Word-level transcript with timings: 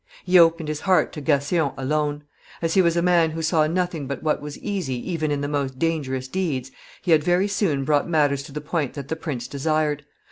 He 0.23 0.39
opened 0.39 0.67
his 0.67 0.79
heart 0.79 1.13
to 1.13 1.21
Gassion 1.21 1.73
alone. 1.77 2.23
As 2.59 2.73
he 2.73 2.81
was 2.81 2.97
a 2.97 3.03
man 3.03 3.29
who 3.29 3.43
saw 3.43 3.67
nothing 3.67 4.07
but 4.07 4.23
what 4.23 4.41
was 4.41 4.57
easy 4.57 4.95
even 5.11 5.29
in 5.29 5.41
the 5.41 5.47
most 5.47 5.77
dangerous 5.77 6.27
deeds, 6.27 6.71
he 7.03 7.11
had 7.11 7.23
very 7.23 7.47
soon 7.47 7.83
brought 7.83 8.09
matters 8.09 8.41
to 8.45 8.51
the 8.51 8.61
point 8.61 8.93
that 8.95 9.09
the 9.09 9.15
prince 9.15 9.47
desired. 9.47 10.03